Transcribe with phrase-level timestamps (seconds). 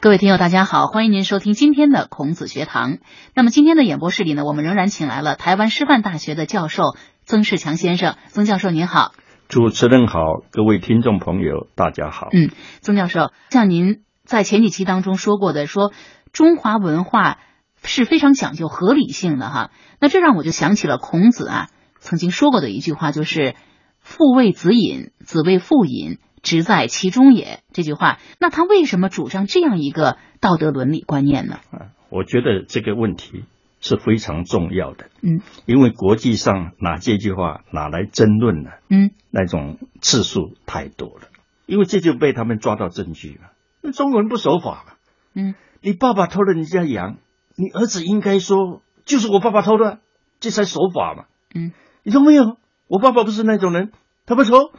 [0.00, 2.98] 各位听友，大家好，欢迎您收听今天的孔子学堂。
[3.34, 8.14] 那么今天的演播室里呢，我们仍然请来了台湾师范大学的教授曾仕强先生。
[8.28, 9.10] 曾教授您好，
[9.48, 10.20] 主持人好，
[10.52, 12.28] 各位听众朋友大家好。
[12.32, 12.50] 嗯，
[12.80, 15.92] 曾教授，像您在前几期当中说过的，说
[16.32, 17.38] 中华文化
[17.82, 19.72] 是非常讲究合理性的哈。
[20.00, 23.56] 那这让我就想起了孔子啊曾经说过的一句话，就是
[23.98, 26.18] “父为子隐，子为父隐”。
[26.42, 31.60] 直在其中也这句话，那他为什么主张这样一个道德伦理观念呢？
[31.70, 33.44] 啊，我觉得这个问题
[33.80, 35.08] 是非常重要的。
[35.20, 41.28] 嗯，因为国际上拿这句话拿来争论呢，嗯，那种次数太多了。
[41.66, 43.50] 因为这就被他们抓到证据了。
[43.82, 44.94] 那中国人不守法嘛？
[45.34, 47.18] 嗯，你爸爸偷了人家羊，
[47.56, 49.98] 你儿子应该说就是我爸爸偷的，
[50.40, 51.24] 这才守法嘛。
[51.54, 52.56] 嗯，你说没有？
[52.86, 53.92] 我爸爸不是那种人，
[54.24, 54.72] 他不偷。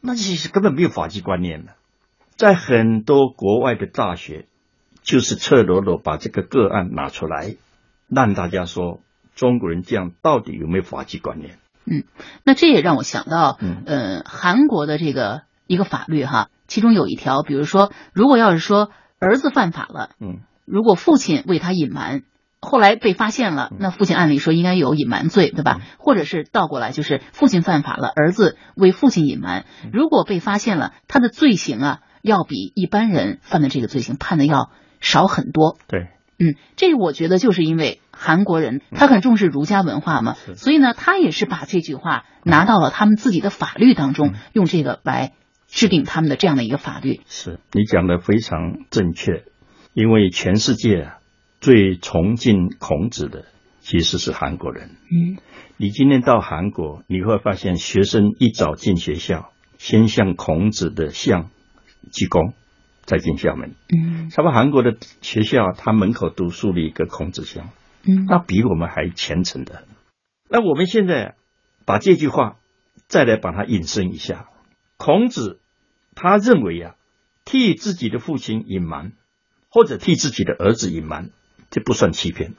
[0.00, 1.72] 那其实根本没有法纪观念的，
[2.36, 4.46] 在很多国外的大学，
[5.02, 7.56] 就是赤裸裸把这个个案拿出来，
[8.08, 9.00] 让大家说
[9.34, 11.58] 中国人这样到底有没有法纪观念？
[11.84, 12.04] 嗯，
[12.44, 22.22] 那这也让我想到，嗯呃，韩国的这个一个法律哈，其中有一条，比如说，如果要是说儿子犯法了，嗯，如果父亲为他隐瞒。
[22.62, 25.80] 后来被发现了，那父亲按理说应该有隐瞒罪，对吧？
[25.98, 29.64] 或者是倒过来，就是父亲犯法了，儿子为父亲隐瞒。
[29.92, 35.78] 如果被发现了，他的罪行啊，要比一般人犯的这个罪行判的要少很多。
[35.88, 45.32] 对，嗯，这个我觉得就是因为韩国人他很重视儒家文化嘛，所以呢，他也是把这句话拿到了他们自己的法律当中，用这个来
[45.66, 47.22] 制定他们的这样的一个法律。
[47.26, 49.44] 是你讲的非常正确，
[49.94, 51.16] 因为全世界啊。
[51.60, 53.44] 最崇敬孔子的
[53.80, 54.96] 其实是韩国人。
[55.10, 55.36] 嗯，
[55.76, 61.50] 你今天到韩国，你会发现学生一早进学校，先向孔子的像
[62.12, 62.54] 鞠躬，
[63.02, 63.74] 再进校门。
[63.88, 67.68] 嗯，他们韩国的学校，他门口都树立一个孔子像。
[68.04, 69.84] 嗯，那比我们还虔诚的。
[70.48, 71.34] 那我们现在
[71.84, 72.56] 把这句话
[73.06, 74.48] 再来把它引申一下，
[74.96, 75.60] 孔子
[76.14, 76.94] 他认为啊，
[77.44, 79.12] 替自己的父亲隐瞒，
[79.68, 81.28] 或者替自己的儿子隐瞒。
[81.70, 82.54] 这不算欺骗，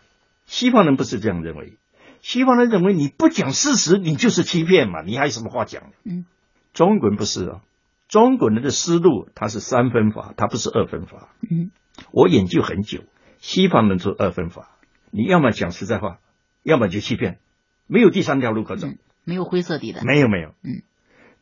[0.46, 1.74] 西方人不是这样认为。
[2.22, 5.92] 西方人认为你不讲事实，你就是欺骗嘛，你还有什么话讲？
[6.06, 6.26] 嗯，
[6.72, 7.62] 中国人不是啊，
[8.08, 11.30] 中国人的思路它是三分法，它不是二分法。
[11.42, 11.72] 嗯，
[12.12, 13.02] 我研究很久，
[13.40, 14.78] 西方人做二分法，
[15.10, 16.20] 你要么讲实在话，
[16.64, 17.40] 要么就欺骗，
[17.88, 18.88] 没有第三条路可走，
[19.26, 20.04] 没有灰色地带。
[20.04, 20.50] 没有没有。
[20.64, 20.84] 嗯，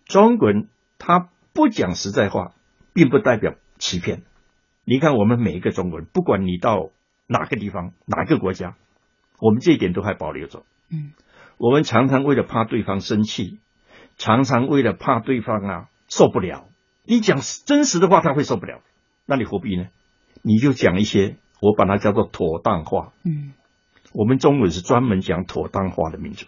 [0.06, 2.54] 中国人他不讲实在话，
[2.94, 4.24] 并不代表欺骗。
[4.86, 6.90] 你看我们每一个中国人，不管你到。
[7.30, 8.76] 哪个地方，哪个国家，
[9.40, 10.64] 我们这一点都还保留着。
[10.92, 11.14] 嗯，
[11.60, 13.60] 我们常常为了怕对方生气，
[14.18, 16.66] 常常为了怕对方啊受不了，
[17.06, 18.82] 你讲真实的话他会受不了，
[19.28, 19.90] 那你何必呢？
[20.42, 23.14] 你就讲一些，我把它叫做妥当话。
[23.24, 23.54] 嗯，
[24.12, 26.48] 我们中文是专门讲妥当话的民族，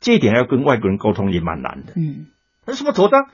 [0.00, 1.92] 这一点要跟外国人沟通也蛮难的。
[1.96, 2.28] 嗯，
[2.64, 3.28] 那什么妥当？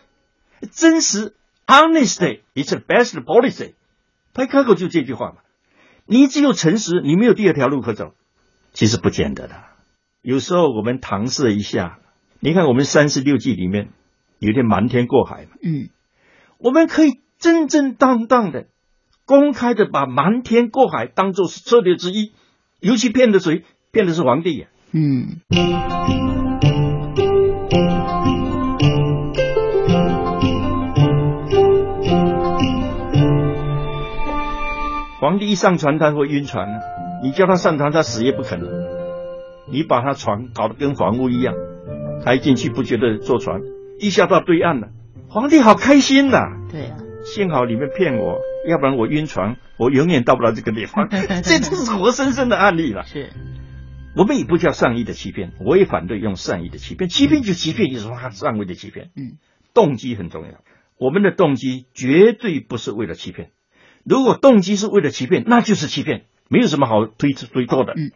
[0.73, 1.37] 真实
[1.67, 3.75] ，honesty is the best policy。
[4.35, 5.37] 他一开口就这句话嘛。
[6.11, 8.15] 你只有诚实，你没有第二条路可走。
[8.73, 9.55] 其实不见得的。
[10.23, 12.01] 有时候我们搪塞一下，
[12.41, 13.91] 你看我们三十六计里面
[14.41, 15.53] 有点瞒天过海嘛。
[15.63, 15.89] 嗯，
[16.59, 18.67] 我们可以正正当当的、
[19.25, 22.33] 公开的把瞒天过海当做是策略之一。
[22.81, 23.65] 尤其骗的谁？
[23.93, 24.67] 骗的是皇帝呀。
[24.91, 26.00] 嗯。
[35.31, 36.81] 皇帝一上船，他会晕船呢。
[37.23, 38.61] 你叫他上船，他死也不肯。
[39.71, 41.55] 你把他船搞得跟房屋一样，
[42.25, 43.61] 他一进去不觉得坐船，
[44.01, 44.89] 一下到对岸了，
[45.29, 46.41] 皇帝好开心呐。
[46.69, 51.09] 对呀，幸好你们骗我，要不然我晕船，我永远到不了这个地方。
[51.45, 53.05] 这都是活生生的案例了。
[53.05, 53.31] 是，
[54.17, 57.09] 我们也不叫善意的欺骗，我也反对用善意的欺骗。
[57.09, 59.11] 欺骗就欺骗，你说他善意的欺骗？
[59.15, 59.39] 嗯，
[59.75, 60.55] 动机很重要。
[60.99, 63.51] 我们的动机绝对不是为了欺骗。
[64.05, 67.93] 如果动机是为了欺骗，那就是欺骗，没有什么好推推脱的。
[67.97, 68.13] 嗯，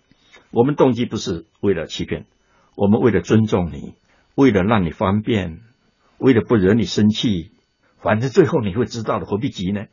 [0.50, 2.26] 我们动机不是为了欺骗，
[2.76, 3.94] 我们为了尊重你，
[4.34, 5.60] 为了让你方便，
[6.18, 7.52] 为了不惹你生气，
[8.00, 9.86] 反正最后你会知道的，何必急呢？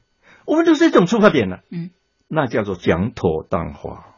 [0.46, 1.58] 我们就是这种出发点呢。
[1.70, 1.92] 嗯，
[2.28, 4.11] 那叫做讲妥当话。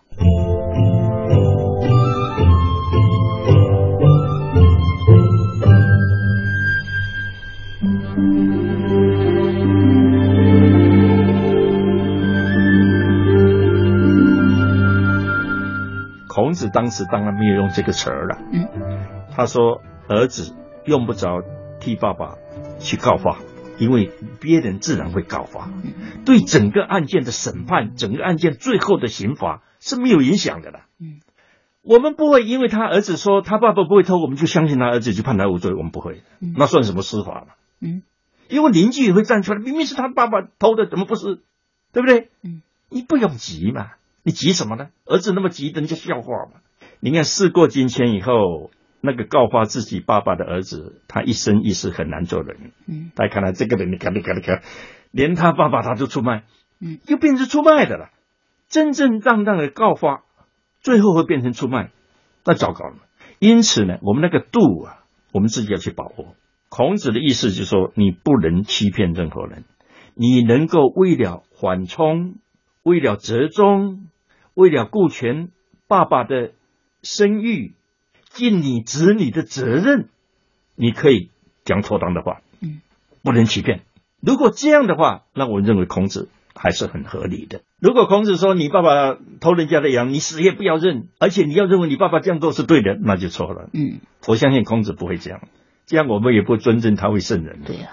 [16.33, 18.39] 孔子当时当然没有用这个词儿了。
[18.51, 18.68] 嗯，
[19.35, 21.44] 他说儿子用不着
[21.80, 22.38] 替爸爸
[22.80, 23.38] 去告发，
[23.77, 25.69] 因为别人自然会告发，
[26.25, 30.80] 对整个案件的审判、整个案件最后的刑罚是没有影响的了。
[31.00, 31.19] 嗯，
[31.83, 36.24] 我们不会因为他儿子说他爸爸不会偷，我们就相信他儿子就判他无罪，我们不会。
[36.39, 37.53] 那算什么司法嘛？
[37.80, 38.01] 嗯，
[38.50, 41.41] 因为邻居也会站出来，明明是他爸爸偷的，怎么不是？
[41.91, 42.30] 对不对？
[42.44, 43.91] 嗯，你不用急嘛，
[44.24, 44.90] 你急什么呢？
[45.06, 46.62] 儿子那么急，人家笑话嘛。
[47.00, 48.72] 你看事过境迁以后。
[49.06, 52.72] 那个告发自己爸爸的儿子，他一生一世很难做人。
[52.88, 54.64] 嗯，大家看来这个人，你看，你看，你看，
[55.12, 56.46] 连他爸爸他都出卖，
[56.80, 58.12] 嗯，又变成出卖的了。
[58.70, 60.24] 真正当当的告发，
[60.80, 61.92] 最后会变成出卖，
[62.46, 62.96] 那糟糕了。
[63.40, 65.04] 因此呢，我们那个度啊，
[65.34, 66.38] 我们自己要去把握。
[66.69, 69.66] 孔子的意思就是说，你不能欺骗任何人，
[70.14, 72.36] 你能够为了缓冲，
[72.84, 74.08] 为了折中，
[74.54, 75.50] 为了顾全
[75.88, 76.52] 爸爸的
[77.02, 77.76] 声誉。
[78.36, 80.10] 尽你子女的责任，
[80.76, 81.30] 你可以
[81.66, 82.82] 讲妥当的话，嗯，
[83.22, 83.82] 不能欺骗。
[84.20, 87.62] 如果这样的话，那我认为孔子还是很合理的。
[87.80, 93.70] 如果孔子说你爸爸偷人家的羊，你死也不要认，而且你要认为你爸爸这样做是对的，那就错了。
[93.72, 95.48] 嗯，我相信孔子不会这样，
[95.86, 97.60] 这样我们也不尊重他为圣人。
[97.64, 97.90] 对呀。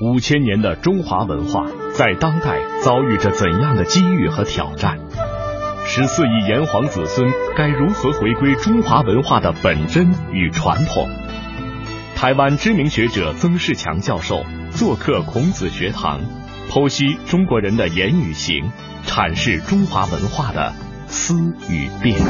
[0.00, 4.98] 五千年的中华文化在当代遭遇着怎样的机遇和挑战？
[5.86, 7.26] 十四亿炎黄子孙
[7.56, 11.08] 该如何回归中华文化的本真与传统？
[12.14, 16.20] 台湾知名学者曾仕强教授做客孔子学堂，
[16.68, 18.70] 剖析中国人的言语行，
[19.06, 20.74] 阐释中华文化的
[21.06, 22.20] 思与变。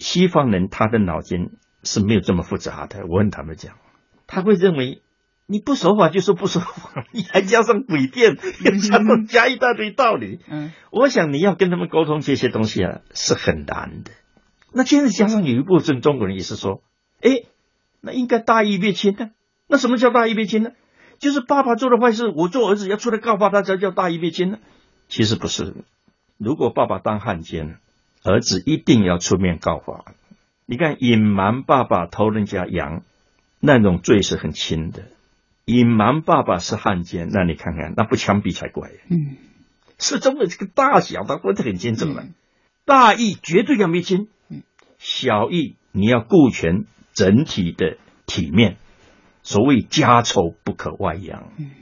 [0.00, 1.50] 西方人他的脑筋
[1.84, 3.76] 是没有这么复杂的，我跟他们讲，
[4.26, 5.00] 他会认为。
[5.46, 8.34] 你不守法就说不守法，你还加上诡辩，
[8.80, 10.40] 加上加一大堆道理。
[10.48, 14.10] 嗯，我想你要跟他们沟通这些东西啊，是很难的。
[14.72, 16.82] 那现在加上有一部分中国人也是说，
[17.20, 17.42] 哎，
[18.00, 19.32] 那应该大义灭亲呢？
[19.68, 20.70] 那什么叫大义灭亲呢？
[21.18, 24.60] 就是爸爸做了坏事，我做儿子要出来告发他，才叫大义灭亲呢？
[25.08, 25.74] 其实不是。
[26.38, 27.76] 如果爸爸当汉奸，
[28.22, 30.14] 儿子一定要出面告发。
[30.66, 33.02] 你看，隐瞒爸爸偷人家羊，
[33.60, 35.02] 那种罪是很轻的。
[35.66, 38.90] 隐瞒爸爸是汉奸，那你看看，那不枪毙才怪。
[39.10, 39.36] 嗯，
[39.98, 42.24] 是中的这个大小，他分得很清楚了。
[42.86, 44.28] 大义绝对要灭亲，
[44.98, 48.78] 小义你要顾全整体的体面。
[49.42, 51.50] 所谓家丑不可外扬。
[51.58, 51.72] 嗯，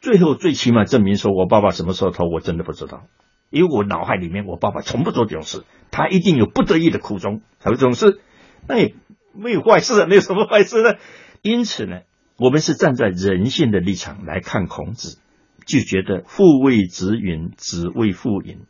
[0.00, 3.02] 最后最起码证明说我爸爸什么时候偷，我真的不知道，
[3.50, 8.20] 因为我脑海里面我爸爸从不做这种事，他一定有不得已的苦衷才会这种事。
[8.68, 8.94] 那也
[9.34, 10.94] 没有坏事啊，没有什么坏事呢。
[11.42, 12.02] 因此呢。
[12.40, 15.18] 我们是站在人性的立场来看孔子，
[15.66, 18.60] 就觉得父为子允，子为父允，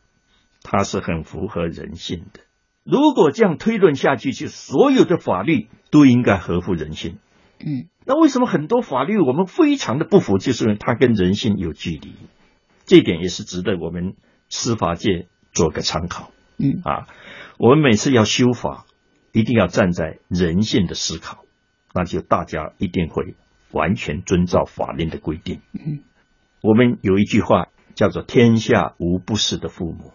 [0.62, 2.41] 他是很符合人性的。
[2.83, 7.19] 如果这样推论下去，就所有的法律都应该合乎人性。
[7.59, 10.39] 嗯，那为什么很多法律我们非常的不服？
[10.39, 12.15] 就是因为它跟人性有距离，
[12.87, 14.15] 这点也是值得我们
[14.49, 16.31] 司法界做个参考。
[16.56, 17.06] 嗯啊，
[17.59, 18.87] 我们每次要修法，
[19.38, 21.44] 一定要站在人性的思考，
[21.94, 23.35] 那就大家一定会。
[23.70, 25.61] 完全遵照法令的规定。
[25.75, 26.00] 嗯，
[26.62, 30.14] 我们有一句话叫做“天下无不是的父母”。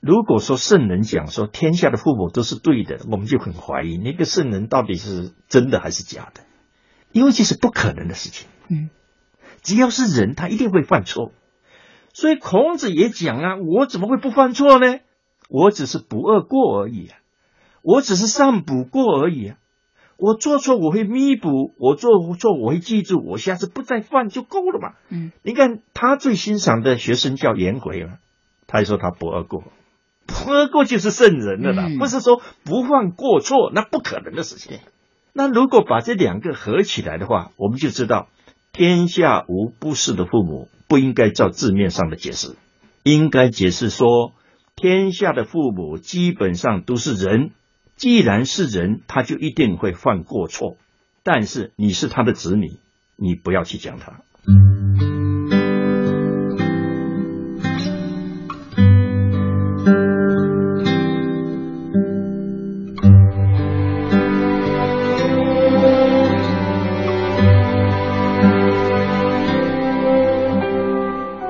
[0.00, 6.44] 如果说圣人讲说天下的父母都是对的，我们就很怀疑那个圣人到底是真的还是假的，
[7.12, 8.48] 因为这是不可能的事情。
[8.70, 8.88] 嗯，
[9.60, 11.32] 只要是人，他一定会犯错。
[12.14, 15.00] 所以孔子也讲啊，我怎么会不犯错呢？
[15.50, 17.18] 我只是不贰过而已啊，
[17.84, 19.56] 我只是善补过而已啊。
[20.16, 24.94] 我做错我会弥补，我做错我会记住，我下次不再犯就够了嘛。
[25.10, 28.14] 嗯，你看他最欣赏的学生叫颜回嘛，
[28.66, 29.64] 他说他不贰过，
[30.24, 34.78] 不贰过就是圣人了啦，不是说不犯过错，那不可能的事情。
[35.32, 38.28] 那如果把这两个合起来的话，我们就知道
[38.72, 42.54] 天下无不是的父母，不应该照字面上的解释，
[43.02, 44.32] 应该解释说
[44.76, 47.50] 天下的父母基本上都是人。
[47.96, 50.76] 既然是人，他就一定会犯过错。
[51.22, 52.72] 但是你是他的子女，
[53.16, 54.20] 你不要去讲他。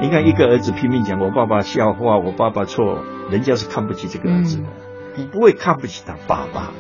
[0.01, 4.84] 你看，一个儿子拼命讲我爸爸笑话，我爸爸错，人家是看不起这个儿子的。
[5.23, 6.73] 不会看不起他爸爸的。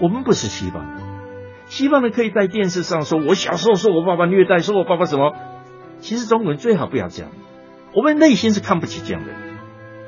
[0.00, 1.02] 我们不是西方人，
[1.66, 5.34] 西方人可以在电视上说：“我小时候说我爸爸虐待，说我爸爸什么。”
[6.00, 7.30] 其实中国人最好不要这样。
[7.94, 9.40] 我们内心是看不起这样的人。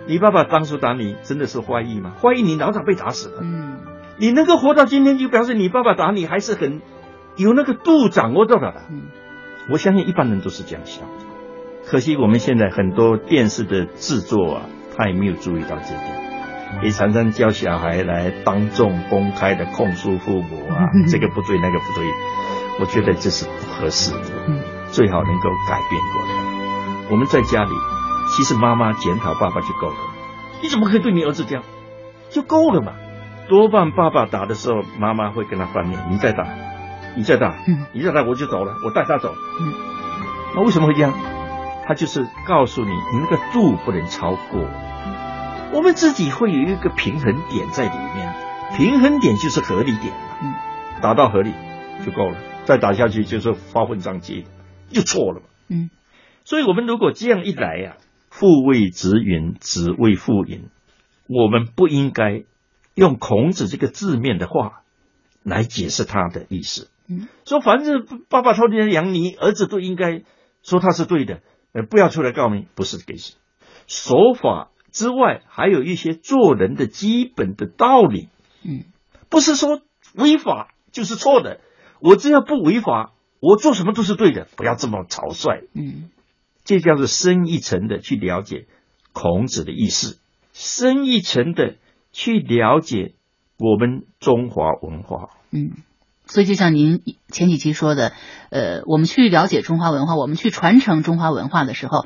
[0.08, 2.14] 你爸爸当初打你真的是坏意吗？
[2.22, 3.40] 坏意你老早被打死了。
[3.42, 3.76] 嗯
[4.18, 6.80] 你能够活到今天，就表示你爸爸打你还是很
[7.36, 8.82] 有那个度掌握到的了。
[8.90, 9.02] 嗯
[9.70, 11.24] 我相信一般人都是这样想的。
[11.86, 14.62] 可惜我们现在很多电视的制作啊，
[14.96, 16.35] 他也没有注意到这点，
[16.82, 22.04] 也常常教小孩来当众公开的控诉父母啊，这个不对，那个不对。
[22.78, 27.06] 我觉得这是不合适的，嗯最好能够改变过来。
[27.10, 27.70] 我们在家里，
[28.36, 29.96] 其实妈妈检讨爸爸就够了。
[30.62, 31.64] 你怎么可以对你儿子这样？
[32.30, 32.92] 就够了嘛。
[33.48, 36.46] 多半爸爸打的时候，妈妈会跟他翻脸，你再打，
[37.16, 39.32] 你再打，嗯你再打我就走了，我带他走。
[39.60, 39.72] 嗯，
[40.54, 41.14] 那为什么会这样？
[41.86, 44.60] 他就是告诉你，你那个度不能超过。
[45.72, 48.34] 我们自己会有一个平衡点在里面，
[48.76, 50.38] 平衡点就是合理点嘛。
[50.42, 50.54] 嗯，
[51.02, 51.52] 打到合理
[52.04, 54.44] 就够了，再打下去就是发愤张街，
[54.90, 55.46] 就错了嘛。
[55.68, 55.90] 嗯
[56.44, 57.96] 所以，我们如果这样一来呀、
[58.30, 60.68] 父为子允，子为父允，
[61.26, 62.44] 我们不应该
[62.94, 64.82] 用孔子这个字面的话
[65.42, 66.88] 来解释他的意思。
[67.08, 70.22] 嗯，说凡是爸爸偷天养你，儿子都应该
[70.62, 71.40] 说他是对的，
[71.72, 73.34] 呃，不要出来告密，不是这个意思。
[73.88, 78.30] 守法之外，还有一些做人的基本的道理，
[78.64, 78.84] 嗯
[79.28, 79.82] 不是说
[80.14, 81.60] 违法就是错的。
[82.00, 85.64] 我只要不违法，我做什么都是对的，不要这么草率。
[85.74, 86.08] 嗯
[86.64, 88.68] 这叫做深一层的去了解
[89.12, 90.18] 孔子的意思，
[90.54, 91.76] 深一层的
[92.10, 93.12] 去了解
[93.58, 95.28] 我们中华文化。
[95.50, 95.72] 嗯。
[96.28, 98.12] 所以，就像您前几期说的，
[98.50, 102.04] 呃，我们去了解中华文化，我们去传承中华文化的时候，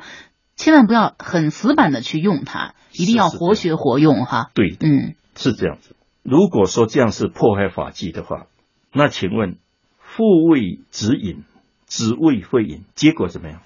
[0.61, 4.51] 千万不要很死板的去用它，一定要活学活用哈。
[4.53, 5.95] 对的，嗯是这样子。
[6.21, 8.45] 如果说这样是破坏法纪的话，
[8.93, 9.57] 那请问
[9.97, 11.45] 父为子引，
[11.85, 13.63] 子为会引，结果怎么样？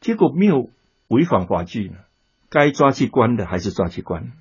[0.00, 0.70] 结果没有
[1.08, 1.96] 违反法纪呢？
[2.48, 4.32] 该抓去关的还是抓去关，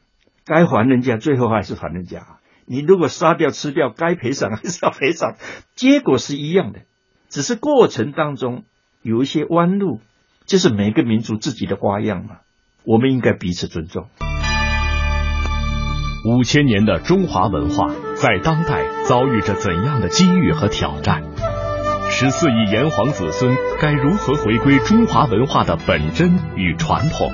[0.45, 2.25] 该还人家最后还是还人家。
[2.65, 5.35] 你如果杀掉吃掉，该赔偿还是要赔偿，
[5.75, 6.83] 结果是一样的，
[7.27, 8.63] 只是过程当中
[9.01, 9.99] 有一些弯路，
[10.47, 12.37] 这是每个民族自己的花样嘛。
[12.85, 14.07] 我们应该彼此尊重。
[16.25, 21.23] 五千年的中华文化在当代遭遇着怎样的机遇和挑战？
[22.09, 27.29] 十四亿炎黄子孙该如何回归中华文化的本真与传统？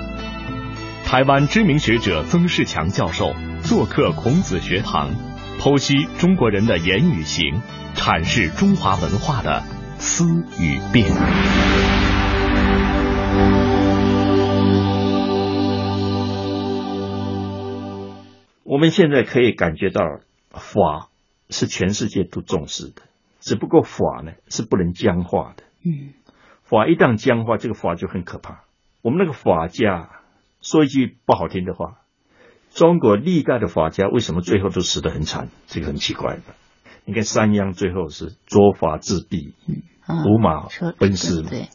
[1.05, 5.11] 台湾知名学者曾仕强教授做客孔子学堂，
[5.59, 7.61] 剖析中国人的言语行，
[7.95, 9.61] 阐释中华文化的
[9.99, 10.25] 思
[10.59, 11.62] 与变。
[18.83, 20.01] 们现在可以感觉到，
[20.51, 21.09] 法
[21.49, 23.01] 是全世界都重视的，
[23.39, 25.63] 只不过法呢是不能僵化的。
[25.85, 26.13] 嗯
[26.63, 28.65] 法一旦僵化，这个法就很可怕。
[29.01, 30.09] 我们那个法家
[30.61, 31.99] 说一句不好听的话，
[32.73, 35.47] 中国历代的法家为什么最后都死得很惨？
[35.67, 36.41] 这个很奇怪的。
[37.05, 39.53] 你看商鞅最后是作法自毙，
[40.05, 41.49] 啊，五马说分尸嘛。
[41.49, 41.69] 对，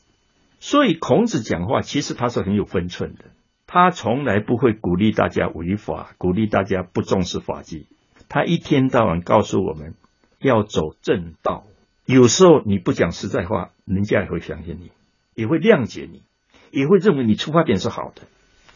[0.61, 3.25] 所以孔子讲话其实他是很有分寸的，
[3.69, 7.87] 他从来不会鼓励大家违法，鼓励大家不重视法纪。
[8.31, 9.95] 他一天到晚告诉我们
[10.39, 11.65] 要走正道。
[12.07, 14.91] 有时候你不讲实在话，人家也会相信你，
[15.35, 16.23] 也会谅解你，
[16.71, 18.23] 也会认为你出发点是好的。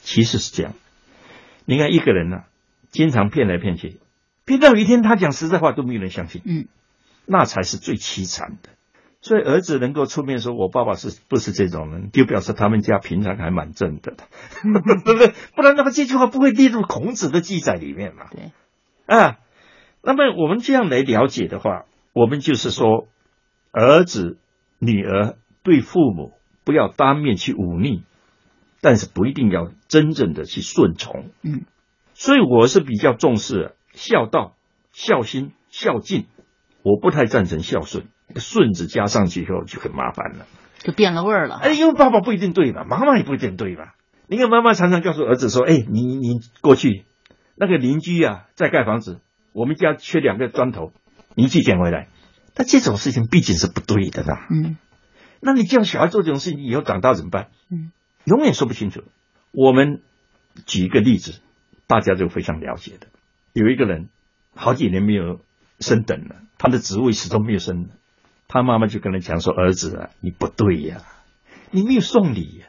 [0.02, 0.74] 其实是这样。
[1.64, 2.44] 你看一个人呢、啊，
[2.90, 3.98] 经常骗来骗去，
[4.44, 6.66] 骗到有一天他讲实在话都没有人相信，嗯
[7.24, 8.68] 那才是最凄惨的。
[9.22, 15.28] 所以儿子能够出面说我爸爸是不是这种人，就表示他们家平常还蛮正的，对不对？
[15.54, 18.26] 不然那么这句话不会列入孔子的记载里面嘛？
[18.32, 18.50] 对，
[19.06, 19.38] 啊，
[20.02, 23.06] 那么我们这样来了解的话，我们就是说，
[23.70, 24.38] 儿子、
[24.80, 26.32] 女儿对父母
[26.64, 28.02] 不要当面去忤逆，
[28.80, 31.30] 但是不一定要真正的去顺从。
[31.42, 31.64] 嗯
[32.14, 34.54] 所以我是比较重视孝道、
[34.92, 36.26] 孝心、孝敬，
[36.82, 38.06] 我不太赞成孝顺。
[38.36, 40.46] 顺子加上去以后就很麻烦了。
[40.78, 41.56] 就变了味儿了。
[41.56, 43.90] 哎，因为爸爸不一定对嘛，妈妈也不一定对嘛。
[44.26, 47.04] 你看妈妈常常告诉儿子说：“哎，你你过去
[47.54, 49.20] 那个邻居啊在盖房子，
[49.52, 50.92] 我们家缺两个砖头，
[51.34, 52.08] 你去捡回来。”
[52.54, 54.46] 但这种事情毕竟是不对的啦。
[54.50, 54.76] 嗯
[55.40, 57.48] 那你叫小孩做这种事情，以后长大怎么办？
[57.70, 57.92] 嗯
[58.24, 59.02] 永远说不清楚。
[59.52, 60.00] 我们
[60.66, 61.40] 举一个例子，
[61.86, 63.06] 大家就非常了解的。
[63.52, 64.08] 有一个人
[64.54, 65.40] 好几年没有
[65.78, 67.88] 升等了，他的职位始终没有升。
[68.52, 70.98] 他妈妈就跟他讲说：“儿子啊，你不对呀、
[71.70, 72.66] 你没有送礼呀、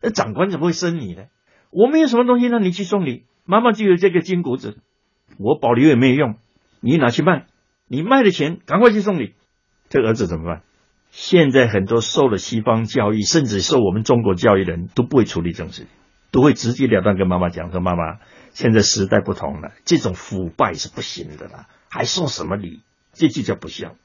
[0.00, 1.24] 那长官怎么会升你呢？
[1.70, 4.78] 我没有什么东西让你去送礼，妈妈就有这个金骨子，
[5.36, 6.36] 我保留也没有用，
[6.78, 7.46] 你拿去卖，
[7.88, 9.34] 你卖的钱赶快去送礼。
[9.88, 10.62] 这儿子怎么办？
[11.10, 15.88] 现在很多受了西方教育，甚至受我们中国教育的人都不会处理这种事情，
[16.30, 18.20] 都会直截了当跟妈妈讲说：“妈妈，
[18.52, 22.82] 现在时代不同了，这种腐败是不行的啦，还送什么礼？
[23.12, 23.96] 这就叫不孝。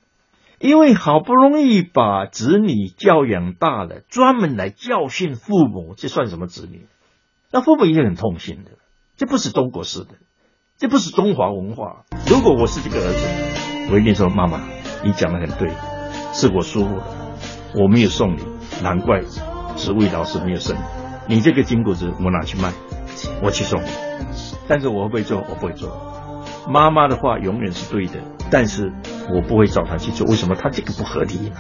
[0.60, 6.86] 因为好不容易把子女教养大了，专门来教训父母，这算什么子女？
[7.50, 8.72] 那父母一定很痛心的。
[9.16, 10.16] 这不是中国式的，
[10.78, 12.04] 这不是中华文化。
[12.28, 14.62] 如果我是这个儿子，我一定说：妈妈，
[15.06, 15.70] 你讲的很对，
[16.34, 17.04] 是我疏忽了，
[17.76, 18.44] 我没有送你，
[18.84, 19.22] 难怪
[19.78, 20.76] 职位老师没有升
[21.28, 21.36] 你。
[21.36, 22.74] 你这个金骨子我拿去卖，
[23.42, 23.88] 我去送你。
[24.68, 25.38] 但是我会不会做？
[25.50, 25.90] 我不会做。
[26.68, 28.20] 妈妈的话永远是对的，
[28.52, 28.94] 但是
[29.34, 30.28] 我不会找他去做。
[30.28, 30.56] 为什么？
[30.56, 31.56] 他这个不合理呢？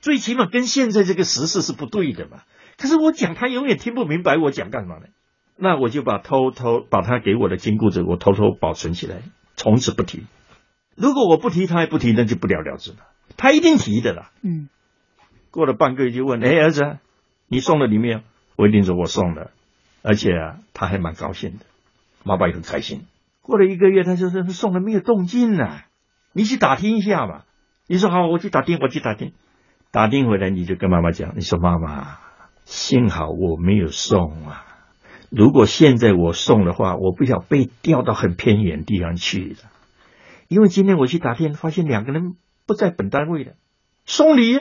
[0.00, 2.42] 最起码跟现在这个时事是不对的嘛。
[2.78, 5.06] 可是我讲他永远听不明白，我讲干嘛呢？
[5.56, 9.22] 那我就把偷偷把他给我的金箍子，我偷偷保存起来，
[9.56, 10.26] 从此不提。
[10.94, 12.98] 如果我不提，他也不提，那就不了了之了。
[13.36, 14.30] 他一定提的啦。
[14.42, 14.68] 嗯。
[15.50, 16.98] 过了半个月就问：“哎，儿子，
[17.48, 18.20] 你送了礼没有？”
[18.56, 19.50] 我一定说：“我送了。”
[20.02, 21.64] 而且啊，他还蛮高兴的，
[22.22, 23.06] 妈妈也很开心。
[23.40, 25.80] 过了一个月，他就说：“送了没有动静呢？
[26.36, 27.46] 你去打听一下吧。”
[27.88, 29.32] 你说好，我去打听，我去打听。
[29.90, 32.18] 打听回来，你就跟妈妈讲：“你说妈妈，
[32.64, 34.64] 幸好我没有送啊。”
[35.30, 39.62] 如果现在我送的话，我不想被调到很偏远地方去的。
[40.48, 43.54] 因为今天我去打听，发现两个人不在本单位的
[44.04, 44.60] 送礼，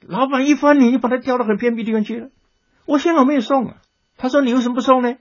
[0.00, 2.28] 老板一翻脸就把他调到很偏僻地方去了。
[2.86, 3.76] 我幸好没有送啊。
[4.16, 5.16] 他说：“你为什么不送呢？”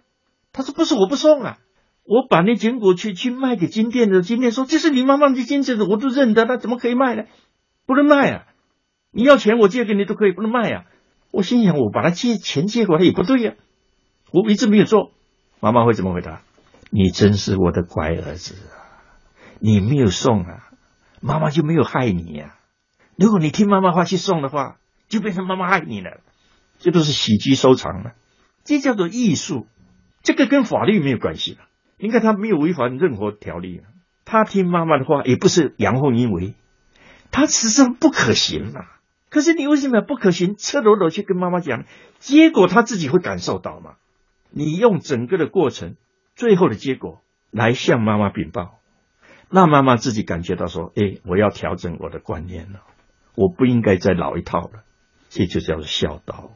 [0.54, 1.58] 他说：“不是我不送啊，
[2.06, 7.24] 我把那金果去去卖给金店的，金店说这是你妈妈的金子，我都认得，那怎么可以卖呢？
[7.88, 8.46] 不能卖啊！
[9.12, 10.86] 你要钱我借给你都可以，不能卖啊！
[11.32, 13.56] 我心想，我把他借钱借过来也不对呀。”
[14.32, 15.14] 我一直没有做，
[15.60, 16.42] 妈妈会怎么回答？
[16.92, 19.02] 你真是我的乖儿子啊！
[19.60, 20.70] 你没有送啊，
[21.22, 22.56] 妈妈就没有害你呀。
[23.16, 26.22] 如果你听妈妈话去送的话，就变成妈妈害你了。
[26.78, 28.12] 这都是喜剧收场了，
[28.64, 29.66] 这叫做艺术，
[30.22, 31.60] 这个跟法律没有关系了。
[31.98, 33.82] 你看他没有违反任何条例，
[34.26, 36.54] 他听妈妈的话也不是阳奉阴违，
[37.32, 38.92] 他实际上不可行啊。
[39.30, 40.56] 可是你为什么不可行？
[40.56, 41.86] 赤裸裸去跟妈妈讲，
[42.20, 43.96] 结果他自己会感受到嘛？
[44.50, 45.96] 你用整个的过程，
[46.36, 48.80] 最后的结果来向妈妈禀报，
[49.50, 52.82] 让妈妈自己感觉到说：“哎，我要调整我的观念了，
[53.36, 54.84] 我不应该再老一套了。”
[55.28, 56.52] 这就叫做孝道。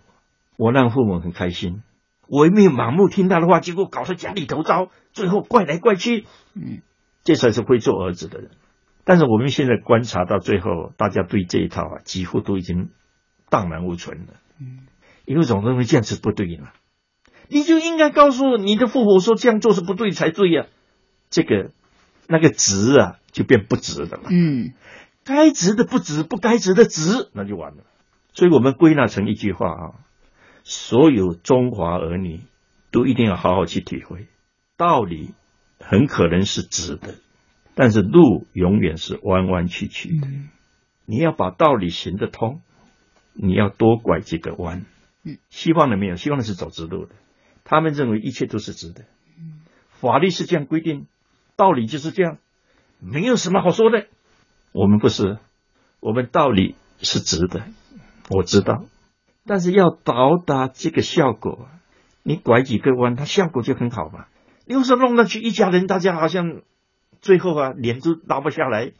[0.56, 1.82] 我让父母很开心，
[2.30, 6.26] 我没有盲目听他的话，结果搞得家里头糟，最后怪来怪去。
[6.54, 6.82] 嗯，
[7.24, 8.52] 这才是会做儿子的人。
[9.04, 12.92] 但是我们现在观察到最后，大家对这一套啊，几乎都已经
[13.50, 14.34] 荡然无存了。
[14.62, 14.82] 嗯，
[15.26, 16.72] 因为总认为这样是不对了。
[17.48, 20.68] 你就应该告诉你的父母说这样做是不对才对呀，
[21.32, 21.72] 这个
[22.28, 24.24] 那个值啊就变不值的了。
[24.30, 24.74] 嗯，
[25.26, 27.84] 该值的不值，不该值的值，那就完了。
[28.34, 29.84] 所以我们归纳成一句话啊：
[30.70, 32.42] 所有中华儿女
[32.92, 34.28] 都一定要好好去体会。
[34.78, 35.32] 道理，
[35.80, 37.16] 很可能是直的，
[37.74, 40.28] 但是路永远是弯弯曲曲的。
[41.06, 42.62] 你要把道理行得通，
[43.34, 44.86] 你要多拐几个弯。
[45.24, 47.16] 嗯，希望的没有，希望的是走直路的。
[47.64, 49.06] 他们认为一切都是直的，
[49.90, 51.08] 法律是这样规定，
[51.56, 52.38] 道理就是这样，
[53.00, 54.06] 没有什么好说的。
[54.72, 55.40] 我们不是，
[56.00, 57.64] 我们道理是直的，
[58.30, 58.86] 我知道，
[59.50, 61.70] 但是要到达这个效果，
[62.22, 64.28] 你拐几个弯，它效果就很好嘛。
[64.68, 66.62] 有时候弄上去一家人，大家好像
[67.20, 68.92] 最后啊脸都拉不下来，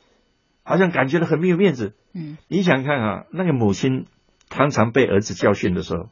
[0.64, 1.94] 好像感觉到很没有面子。
[2.16, 4.08] 嗯，你想看啊，那个母亲
[4.50, 6.10] 常常被儿子教训的时候，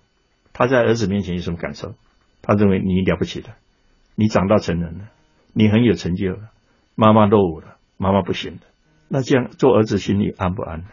[0.53, 1.95] 他在儿子面前有什么感受？
[2.43, 3.55] 他认为你了不起的，
[4.13, 5.05] 你长大成人了，
[5.51, 6.51] 你很有成就了，
[6.93, 8.67] 妈妈落伍了，妈妈不行的，
[9.07, 10.85] 那这样做儿子心里安不安呢？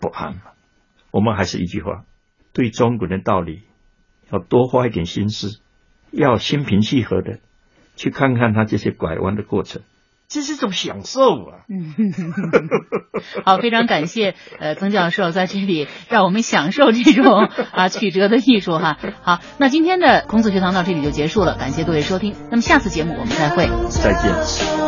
[0.00, 0.42] 不安嘛。
[1.12, 2.06] 我们还是一句话，
[2.52, 3.62] 对中国的道理
[4.30, 5.60] 要多花一点心思，
[6.10, 7.38] 要心平气和的
[7.96, 9.82] 去看看他这些拐弯的过程。
[10.28, 11.68] 这是一种享受啊！
[11.68, 11.92] 嗯，
[13.44, 18.96] 好，非常感谢呃曾教授在这里让我们享受这种啊曲折的艺术哈。
[19.20, 22.34] 好，那今天的孔子学堂到这里就结束了，感谢各位收听。
[22.50, 24.82] 那么下次节目我们再会，再见。